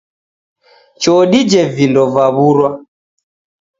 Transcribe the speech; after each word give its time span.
Choo 1.01 1.23
dije 1.31 1.61
vindo 1.75 2.03
vaw'urwa 2.13 2.69